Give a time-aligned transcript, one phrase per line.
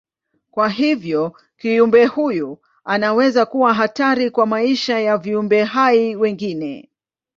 [0.51, 2.57] Kwa hivyo kiumbe huyu
[2.95, 6.89] inaweza kuwa hatari kwa maisha ya viumbe hai wengine.